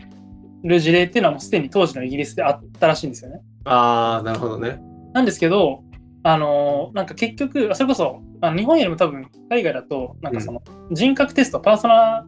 [0.63, 3.41] る事例っていうのはもうすでに当時のイギリスであったらしいんですよね。
[3.65, 4.79] ああ、なるほどね。
[5.13, 5.83] なんですけど、
[6.23, 12.27] あのーなんか結局、それこそあの日本よりも多分海外だと、なんかその人格テスト、パーソナ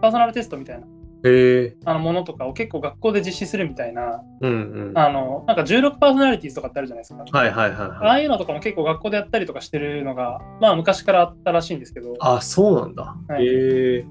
[0.00, 0.88] パーソナルテストみたいなへ
[1.24, 1.76] え。
[1.84, 4.98] あのものとかを結構学校で実施するみたいな、うんうん。
[4.98, 7.38] あのなんか16パーソナリティーズとかってあるじゃないですか。
[7.38, 8.10] はいはいはいあはい。
[8.10, 13.16] あいうのとかも結構学校でやったりとかしてるのが、まあ昔からあったらしいんですけど、あ、そうなんだ。
[13.28, 14.06] はいへえ。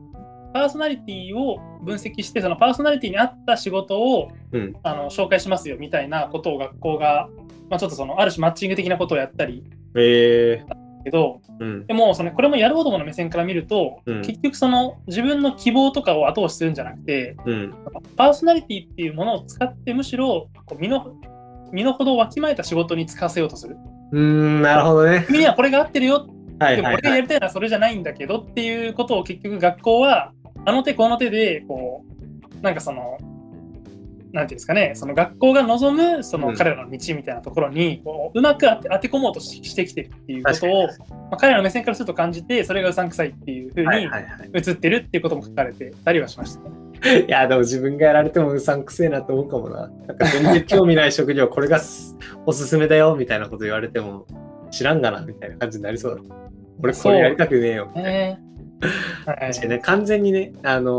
[0.53, 4.75] パーソナリティを分析して、そのパーソナリティに合った仕事をうん。
[4.83, 7.29] あの紹介しますよみたいなことを学校が、
[7.69, 9.63] まあ、ちょっとそのある種マッチング的なことをやったり
[9.95, 10.65] へえ。
[11.07, 11.87] けど、うん。
[11.87, 17.73] でもそのこれもやろうどもの目線から見ると、うん結局その自分の希望とかを後押しするんじゃなくて、うん。
[18.17, 21.15] パーソナリティっていうものを使ってむしろこう身の
[21.71, 23.77] 身の程をわきまえた仕事に使わせようとする。
[24.11, 25.23] うーん、なるほどね。
[25.27, 26.27] 君にはこれが合ってるよ
[26.59, 26.75] はいはいはい。
[26.75, 30.33] でも俺がやりたいのはそれじゃないんだけどっていうことを結局学校は
[30.65, 32.03] あの手この手でこ
[32.59, 33.17] うなんかその
[34.37, 40.93] なんていうんですかね、その学校が望むそのうん彼らの道みたいなところにこううまく当て当て込もうとししてきてるっていうこと確を、ま
[41.31, 44.07] あ、彼らの目線からすると感じて、それがうさんくさいっていうふうに。
[44.53, 46.87] 映ってるっていうことも書かれてたりはしましたね。
[47.27, 49.91] いや、でも自分がやられてもうさんくせえなと思うかもな。
[50.07, 54.25] なんか全然興味ない職業、これがすおすすめだよみたいなこと言われても、
[54.71, 56.35] 知らんがなみたいな感じになりそうだ。
[56.81, 58.09] 俺これやりたくねえよみたいな。
[58.09, 58.39] ね
[59.25, 60.91] はいね、完全にね、あの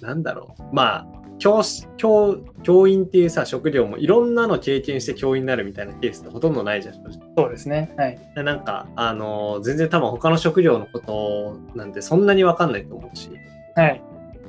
[0.00, 0.62] ーなんだろう。
[0.72, 1.06] まあ、
[1.38, 6.94] 教師、教、教員っていうさ、職業もいろんなの経験して教員になるみたいなケースってほとんどないじゃん、
[7.36, 7.94] そうですね。
[7.96, 8.18] はい。
[8.34, 13.30] でなんか、あのー全然多分他の職業のことなんてそんなにわかんないと思うし、
[13.74, 14.02] はい。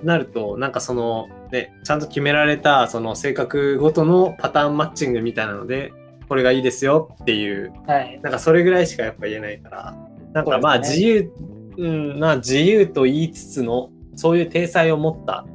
[0.03, 5.91] なると、なんかその、ね、ちゃんと決められた、その性格ごとのパターンマッチングみたいなので、
[6.29, 8.19] これがいいですよっていう、はい。
[8.21, 9.95] なんかそれぐらいしかやっぱ言えないから、
[10.33, 11.31] なんかまあそうですね自由、
[11.77, 15.45] うん、まあ自由と言いつつの、そういう体裁を持った、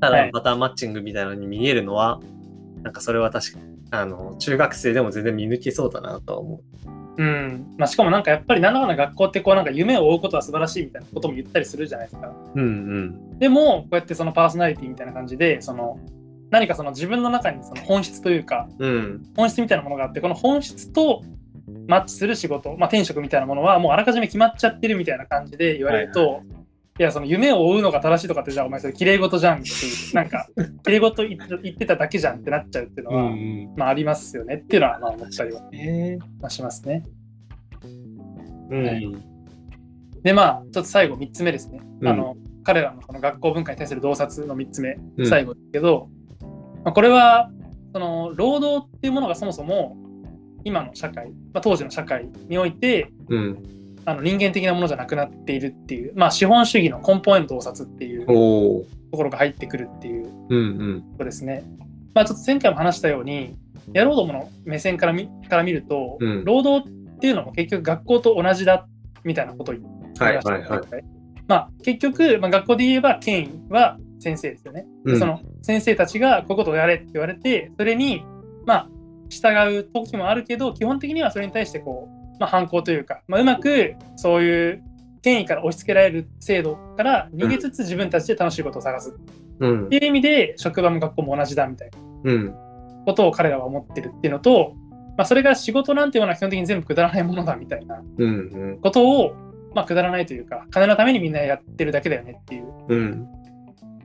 [0.00, 2.20] ただのパターンマッチングみたいなのに見えるのは、
[2.82, 6.88] なんかそれは確かに、あの、中学生でも全然見抜けそうだなとは思う。
[7.18, 7.74] うん。
[7.76, 12.32] まあ、しかもなんかやっぱり、なんだかんだ学校ってこうなんか夢を追うことは素晴らしいみたいなことも言ったりするじゃないですか。
[12.54, 13.38] うんうん。
[13.38, 15.98] でも、こうやってそのパーソナリティみたいな感じで、その、
[16.50, 19.22] 何かその自分の中にその本質というか、うん。
[19.36, 21.22] 本質みたいなものがあって、この本質と
[21.88, 26.57] マッチする仕事、まあ、転職みたいなものはもうあらかじめ決まっちゃってるみたいな感じで言われると、い
[27.02, 30.48] や、その夢を追うのが正しいとかって、じゃあお前それ綺麗事じゃんっていう、なんか、
[30.84, 33.74] 綺麗事言って言ってただけじゃんってなっちゃうっていうのは、ん。
[33.76, 37.04] まあありますよねっていうのは、まあ思ったりはえまあしますね。
[38.70, 38.84] うん。
[38.84, 39.38] はい
[40.22, 41.80] で、まあ、ちょっと最後3つ目ですね。
[42.00, 46.10] うんあの彼らのその学校文化に対する洞察の3つ目、うん最後ですけど、
[46.84, 47.50] まあ、これは
[47.94, 49.96] その労働っていうものがそもそも
[50.64, 53.77] 今の社会、まあ、当時の社会においてうん。
[54.08, 59.16] あの人間的なものじゃなくなっているっていう、まあ、資本主義の根本への洞察っていうと。
[59.16, 60.24] ころが入ってくるっていう。
[61.12, 61.62] ことですね。
[62.14, 63.54] まあ、ちょっと前回も話したように、
[63.94, 68.86] 野郎どもの目線から見から見ると、うん労働っていうのも結局学校と同じだ
[69.24, 71.04] みたいなことを言ってはいましたはいはい。
[71.46, 74.86] まあ、結局、まあ、学校で言えば権威は先生ですよね。
[75.04, 78.24] でうんその先生たちがこういうことをやれって言われて、それに、
[78.64, 78.88] まあ、
[79.28, 84.82] 従う時もあるけど、基本的にはそれに対してこう、まあ、反抗というか、まあ、うまくそういう
[85.22, 89.12] 権威から押し付けられる制度から逃げつつ自分たちで楽しいことを探すっ
[89.60, 89.96] うんて。
[89.96, 92.54] いう意味で、職場も学校も同じだみたいなうん。
[93.04, 94.74] ことを彼らは思ってるっていうのと、
[95.16, 98.78] まあ、それが仕事なんていうものは基本的に全部くだらないものだみたいなうん。
[98.80, 99.34] ことを、
[99.74, 102.64] まあ、くだらないというか、金のためにみんなやってるだけだよねっていう。
[102.88, 103.28] うん。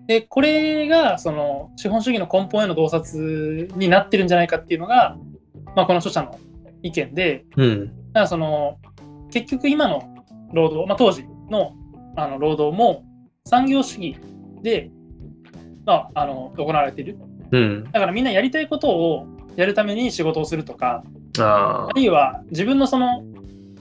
[0.08, 5.18] で、これが、その、資本主義の根本への洞察になってるんじゃないかっていうのが、
[5.76, 6.38] まあ、この著者の
[6.82, 7.92] 意見で、うん。
[8.14, 8.78] だからその、
[9.32, 10.14] 結局今の
[10.54, 11.74] 労働、まあ、当時の
[12.16, 13.04] あの労働も
[13.46, 14.18] 産業主義
[14.62, 14.92] で、
[15.86, 17.18] まあ、あの、行われている。
[17.52, 17.84] うん。
[17.86, 21.04] だからみんなやりたいことをやるために仕事をするとか、
[21.40, 21.90] あ。
[21.96, 23.34] るいは自分のその、なんてい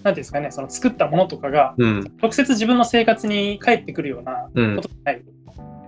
[0.04, 2.12] うんですかね、その作ったものとかが、うん。
[2.20, 5.20] 直接自分の生活に返ってくるようなうんことじゃない。
[5.20, 5.41] うん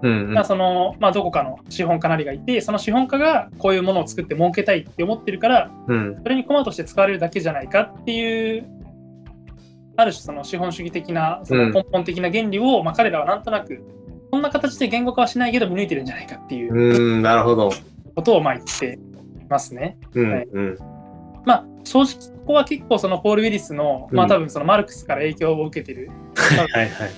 [0.08, 6.16] まあそのまあ、どこかの資本家なりがいて、その資本家がこういうものを作って儲けたいって思ってるから、うん。
[6.22, 8.66] それに駒として使われるだけじゃないかっていう、
[9.96, 13.82] ある種その資本主義的な、そのうん根本的な原理を、まあ、彼らはなんとなく、
[14.30, 17.22] こんな形で言語化はしないけど見抜いてるんじゃないかっていううん。
[17.22, 17.70] なるほど。
[18.14, 18.98] ことをまあ言って
[19.48, 19.96] ますね。
[20.14, 20.30] うん。
[20.30, 20.78] はいうん。
[21.44, 27.10] まあ正直ここは結構そのポール・ウィリスの、まあうん多分そのマルクスから影響を受けてる、はいはい。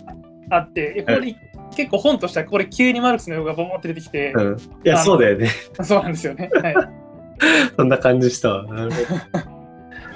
[0.51, 1.37] あって、これ
[1.75, 4.57] 結構本としてはこれ急にマルクスの用がボーって出てきて、うん。
[4.57, 5.51] いや、そうだよね。
[5.83, 6.51] そうなんですよね。
[6.63, 6.75] はい。
[7.77, 8.65] そんな感じしたわ。
[8.65, 9.15] なるほ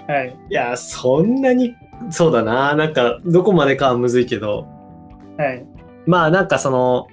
[0.07, 0.13] ど。
[0.13, 0.37] はい。
[0.49, 1.75] いや、そんなに、
[2.11, 2.75] そうだな。
[2.75, 4.67] なんか、どこまでかはむずいけど、
[5.37, 5.67] はい。
[6.07, 7.09] まあなんかその、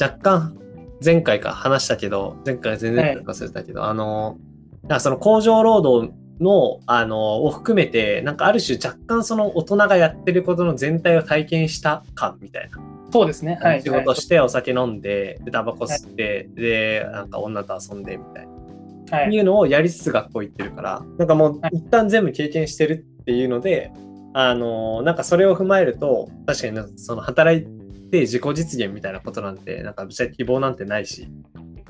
[0.00, 0.56] 若干、
[1.04, 4.38] 前回か話したけど、前回全然忘れたけど、あの、
[4.82, 12.78] なんかその工場労働の、あの、を含めて、なんかある種若干その大人がやってることの全体を体験した感みたいな。
[13.10, 13.58] そうですね。
[13.62, 13.82] はい。
[13.82, 19.18] 仕事してお酒飲んで、でタバコ吸って、で、なんか女と遊んでみたいな。
[19.18, 19.32] はい。
[19.32, 23.92] いうのをやりつつ学校行ってるから、なんかもうはい一旦全部経験してるっていうので、
[24.34, 27.64] あのーなんかそれを踏まえると、確かにその働い
[28.10, 31.28] て自己実現みたいなことなんて、なんかぶっちゃけ希望なんてないし、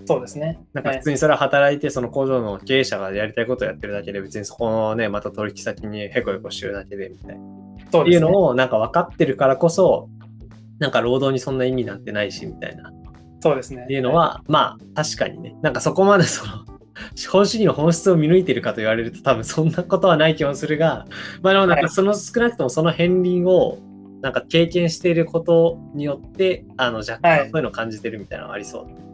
[0.04, 0.60] そうですね。
[0.72, 7.42] なんかはい普通にそれは働いて、その工場の経営者がやりたいことをやってるだけで、別にそこのね、また取引先にへこへこしてるだけでみたいな。
[7.42, 8.20] っていうそうですね。
[8.20, 10.08] のをなんか分かってるからこそ、
[10.78, 12.92] なんか労働にそんな意味なんてないしみたいな。
[13.40, 13.84] そうですね。
[13.84, 16.64] っていうのは、まあ確かにね、なんかそこまでその、
[17.14, 21.06] 資 本主義の本質を見抜いてるかと言われると多分そんなことはない気もするが、
[21.42, 23.78] まあでもなんかその少なくともその片鱗を
[24.22, 29.06] なんか経験していることによって、あの若はい干そういうのを感じてるみたいなのはありそう。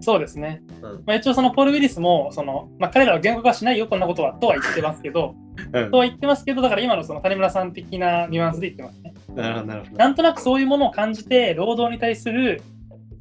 [0.00, 0.62] そうですね。
[0.82, 5.34] うんまあ、一応そのポール・ウィリスもその、まあ、彼らは言語化しないよこんなことはとは言ってますけど
[5.72, 9.14] うんとは言ってますけどだから今のその谷村さん的なニュアンスで言ってますね。
[9.42, 9.96] なるほど、なるほど。
[9.96, 12.62] なんとなくそういうものを感じて労働に対する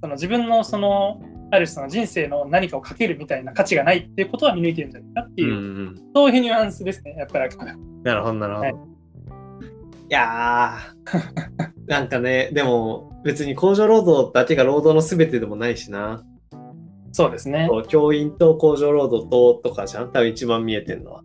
[0.02, 5.62] その自分のそのある種その人生の何かをかけるみたいな価値がないっていうことは見抜いてるんじゃないかっていう、うんう
[5.92, 5.96] ん。
[6.16, 7.56] そういうニュアンスですねやっぱり
[8.04, 8.66] なるほど、なるほど。
[8.66, 8.96] はい
[10.08, 16.24] い、やー、 なんかね、でも別に工場労働だけが労働の全てでもないしな。
[17.12, 17.68] そうですね。
[17.88, 20.12] 教員と工場労働ととかじゃん？
[20.12, 21.24] 多分一番見えてるのは。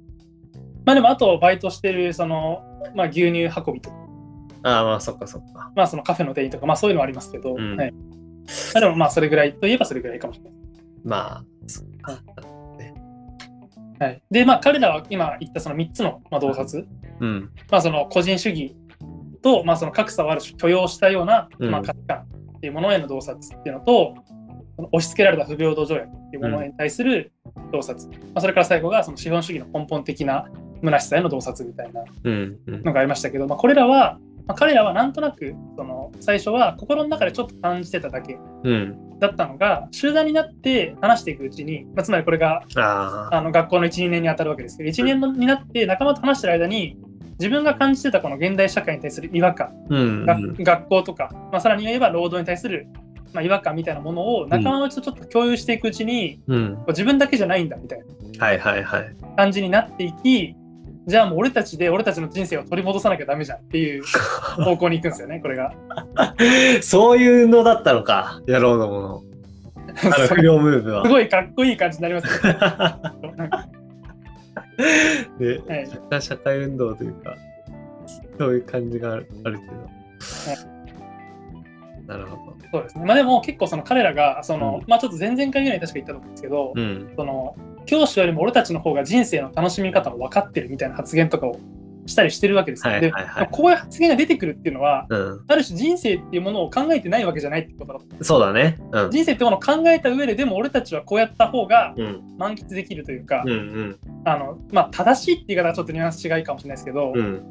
[0.86, 2.62] まあでもあとバイトしてるその、
[2.94, 3.96] まあ、牛乳運びとか、
[4.62, 5.72] ああ、まあそっかそっか。
[5.74, 7.92] まあそのカフェの店員とか、まあそういうのはありますけど、うんはい。
[7.92, 7.98] ま
[8.76, 10.52] あでもまあそれぐらいといえばそれぐらいかもしれない。
[11.04, 12.18] まあ、そっか。
[14.00, 16.86] はい、で、まあ彼らは今言ったその3つのまあ洞察、
[17.20, 17.50] うん。
[17.70, 18.74] まあその個人主義
[19.42, 24.14] と、まあその格差をある種許容したような、うんまあ価値観っていうものへの洞察っていうのと、
[24.92, 27.32] 押し付けられた不平等条約っていうものに対する
[27.70, 30.46] 洞察、まあそれから最後がその資本主義の根本的な
[30.82, 32.58] 虚しさへの洞察みたいなうん。
[32.66, 32.82] うん。
[32.82, 34.18] のがありましたけど、まあ、これらは、
[34.50, 39.18] まあ、彼らはなんとなくその最初は心の中でちょっと感じてただけうん。
[39.20, 43.36] だったのが集団になって話していくうちに、まあ、つまりこれがああ。
[43.36, 46.96] あの学校の12年に当たるわけですけど1年になって仲間と話してる間に
[47.38, 50.26] 自分が感じてたこの現代社会に対する違和感、うん。
[50.26, 52.88] が学校とか、まあ、さらに言えば労働に対する、
[53.32, 56.84] まあ、違和感みたいなものを仲間のうちとちょっと共有していくうちに、うん。
[56.88, 58.04] 自分だけじゃないんだみたいな。
[59.36, 60.56] 感じになっていき
[61.06, 64.02] じゃあもう俺たちで俺たちの人生を取り戻さなきゃダメじゃんっていう
[64.62, 65.72] 方向に行くんですよねこれが。
[66.82, 68.42] そういうのだったのか。
[68.46, 69.22] やろうのもの。
[70.04, 71.04] あの不良ムーブは。
[71.04, 72.54] すごいかっこいい感じになりますね。
[75.38, 75.58] で、
[76.10, 77.36] はい社会運動というか、
[78.38, 79.72] そういう感じがあるあるけど。
[82.06, 82.56] なるほど。
[82.72, 83.04] そうですね。
[83.04, 87.12] まあでも結構その彼らがその、うんまあちょっと前々回ぐらいに確か言ったと思うんですけど、うん。
[87.16, 87.56] その
[87.90, 91.58] 教師よりも俺たちの方が人生の楽しみ方を分かってるみたいな発言とかを
[92.06, 92.92] したりしてるわけですよ。
[92.92, 95.44] はいはいはいでこういう発言が出てくるっていうのは、うん。
[95.48, 98.24] ある種人生っていうものを考えてないわけじゃないってことだと。
[98.24, 98.78] そうだね。
[98.92, 99.10] うん。
[99.10, 102.22] 人生ってものを考えた上ででも俺たちはこうやった方がうん。
[102.38, 103.98] 満喫できるというか、うんうん。
[104.24, 107.42] あのまあ正しいって言い方はちょっとニュアンス違いかもしれないですけど、うん。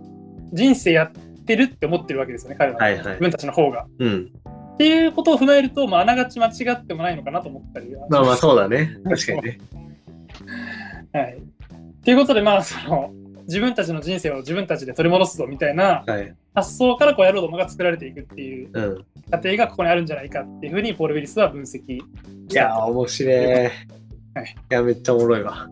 [0.53, 3.87] 人生やってるって思ってるわけですよね彼らは、はいはい自分たちの方が。
[3.99, 4.31] うん。
[4.75, 8.97] っていうことを踏まえると、まあ、あながち間違ってもないのかなと思ったりはまあまあそうだね。
[9.03, 9.59] 確かにね。
[11.19, 11.41] はい。
[12.03, 13.13] ということで、まあ、その、
[13.43, 16.35] 自分たちの人生を自分たちで取り戻すぞみたいなはい。
[16.53, 19.05] 発想からこうやろうどもが作られていくっていううん。
[19.31, 22.01] 過程がここにあるんじゃないかっていうふうにポール・ウィリスは分析しい
[22.47, 23.35] たやー、面白い。
[23.35, 23.71] いはい
[24.69, 25.67] や、めっちゃおもろいわ。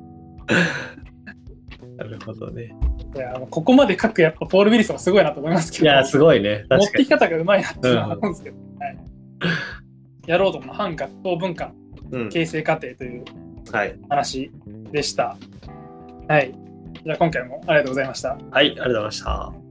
[1.98, 2.76] なるほどね。
[3.16, 6.66] いやここまで書くやっぱポール・ウィリスもすごいなと思いますけど、いや、すごいね。
[6.70, 6.92] 持っ。
[6.92, 8.98] てき方がうまいなっていうのは思うんですけど、はい。
[10.28, 11.72] やろうどもの反学校文化
[12.12, 12.30] うん。
[12.30, 13.24] 形成過程という
[13.72, 14.00] はい。
[14.10, 14.52] 話
[14.92, 15.38] でした。
[16.28, 16.54] はい。
[17.04, 18.38] じゃあ今回もありがとうございました。
[18.52, 19.67] はい、ありがとうございました。